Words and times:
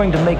going 0.00 0.12
to 0.12 0.24
make 0.24 0.39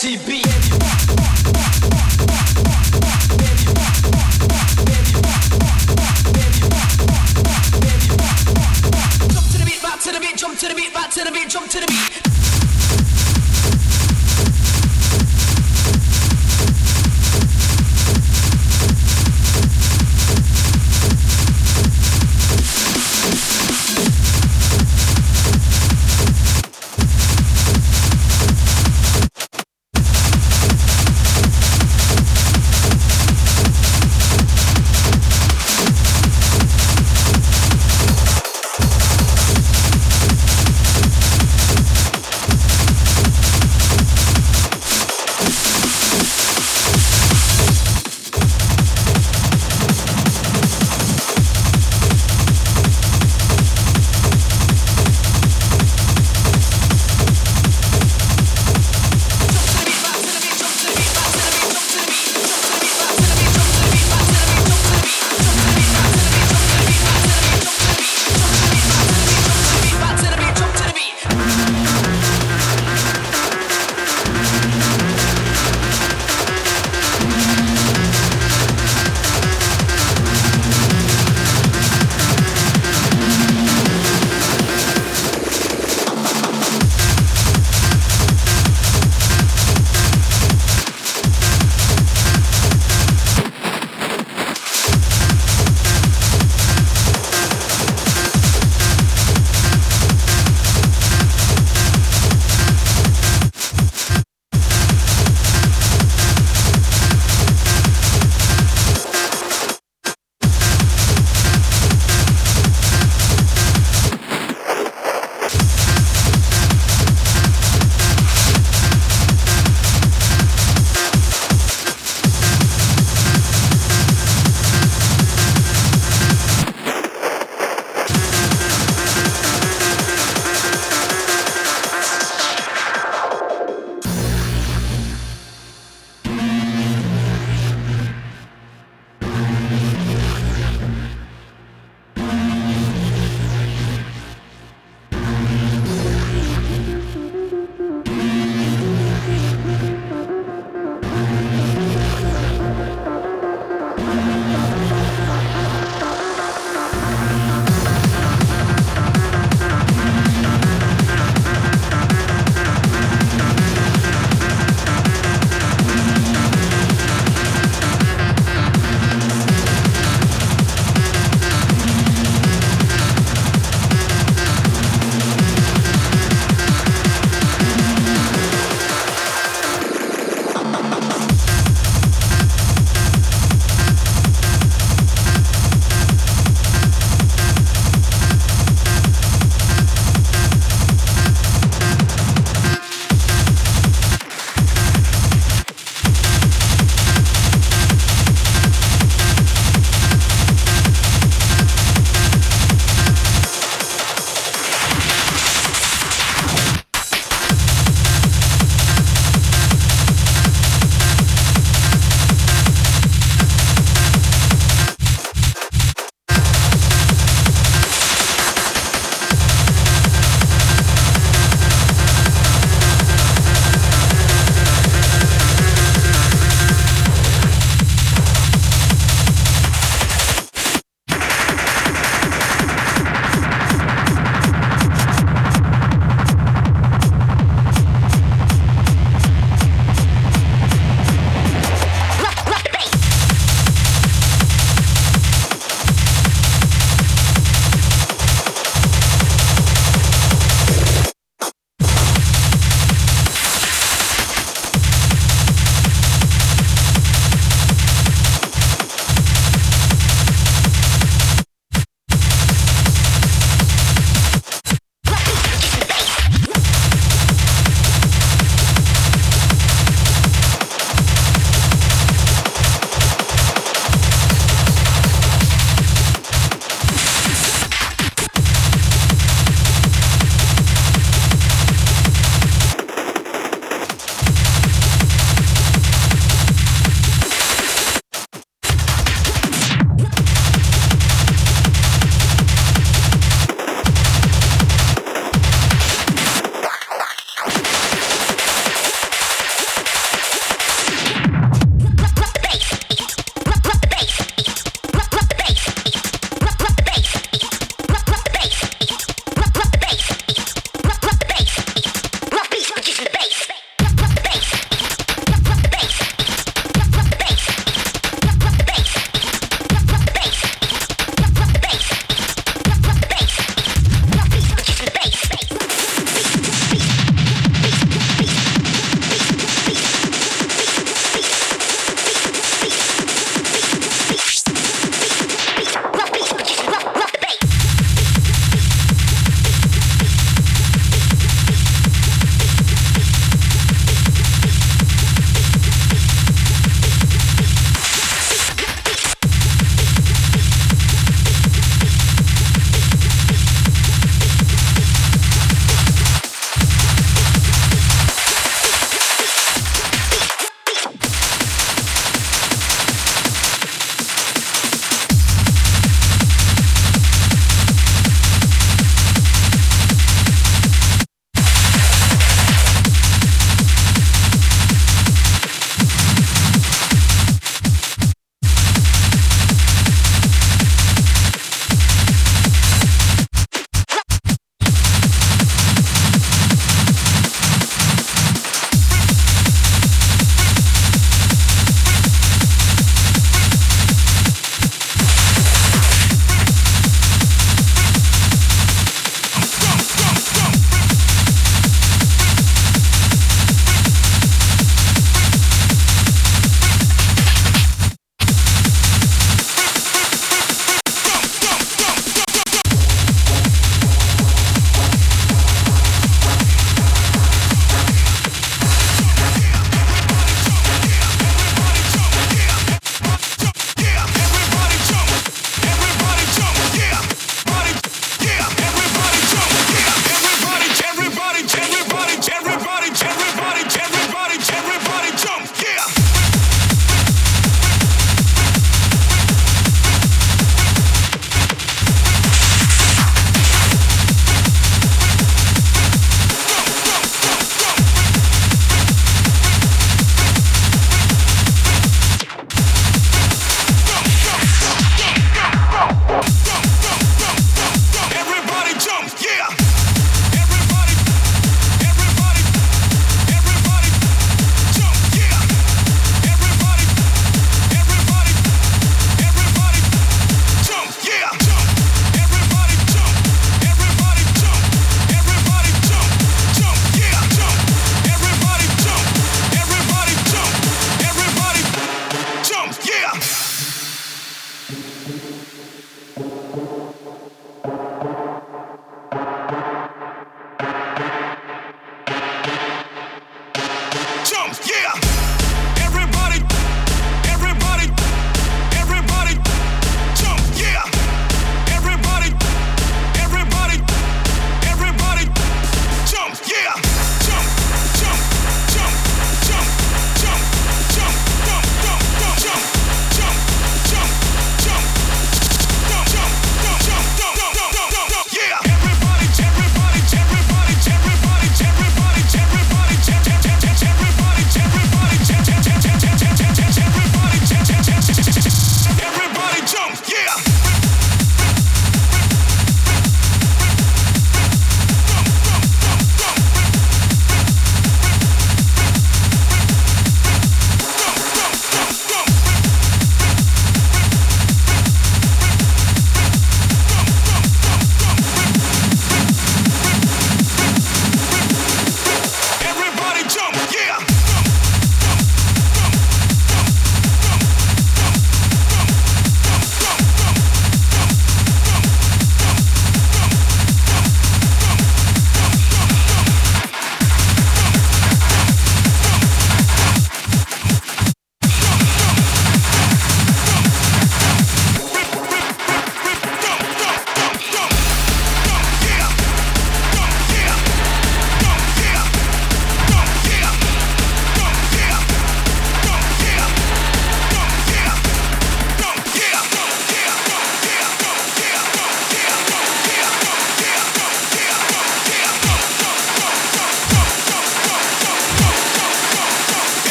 Sound 0.00 0.47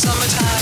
summertime. 0.00 0.59